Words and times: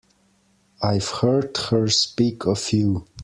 I've 0.81 1.09
heard 1.09 1.55
her 1.69 1.87
speak 1.89 2.47
of 2.47 2.73
you. 2.73 3.05